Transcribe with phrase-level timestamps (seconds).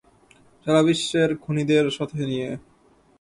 [0.65, 2.49] সারাবিশ্বের খুনিদের সাথে নিয়ে।